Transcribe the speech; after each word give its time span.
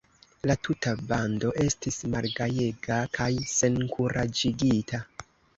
La 0.51 0.53
tuta 0.67 0.93
bando 1.11 1.51
estis 1.65 1.99
malgajega 2.15 2.99
kaj 3.19 3.31
senkuraĝigita. 3.55 5.05